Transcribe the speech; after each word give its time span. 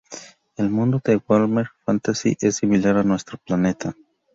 El 0.57 0.71
mundo 0.71 0.99
de 1.05 1.21
"Warhammer 1.29 1.67
Fantasy" 1.85 2.35
es 2.41 2.55
similar 2.55 2.97
a 2.97 3.03
nuestro 3.03 3.37
planeta. 3.37 3.95